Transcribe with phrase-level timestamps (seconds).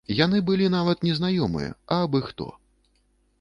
[0.19, 2.49] Яны былі нават не знаёмыя, а абы-хто.